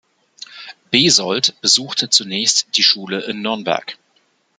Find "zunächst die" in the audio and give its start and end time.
2.09-2.81